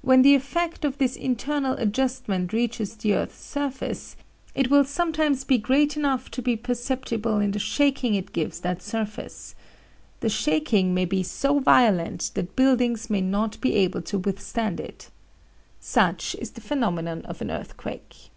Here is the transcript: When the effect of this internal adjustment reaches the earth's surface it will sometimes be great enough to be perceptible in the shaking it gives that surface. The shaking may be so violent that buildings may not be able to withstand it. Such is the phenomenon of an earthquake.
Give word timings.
When 0.00 0.22
the 0.22 0.36
effect 0.36 0.84
of 0.84 0.98
this 0.98 1.16
internal 1.16 1.72
adjustment 1.76 2.52
reaches 2.52 2.94
the 2.94 3.14
earth's 3.14 3.44
surface 3.44 4.14
it 4.54 4.70
will 4.70 4.84
sometimes 4.84 5.42
be 5.42 5.58
great 5.58 5.96
enough 5.96 6.30
to 6.38 6.40
be 6.40 6.54
perceptible 6.54 7.40
in 7.40 7.50
the 7.50 7.58
shaking 7.58 8.14
it 8.14 8.32
gives 8.32 8.60
that 8.60 8.80
surface. 8.80 9.56
The 10.20 10.28
shaking 10.28 10.94
may 10.94 11.04
be 11.04 11.24
so 11.24 11.58
violent 11.58 12.30
that 12.34 12.54
buildings 12.54 13.10
may 13.10 13.22
not 13.22 13.60
be 13.60 13.74
able 13.74 14.02
to 14.02 14.18
withstand 14.18 14.78
it. 14.78 15.10
Such 15.80 16.36
is 16.36 16.52
the 16.52 16.60
phenomenon 16.60 17.22
of 17.22 17.40
an 17.40 17.50
earthquake. 17.50 18.30